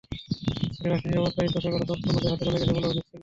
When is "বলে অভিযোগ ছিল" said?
2.67-3.17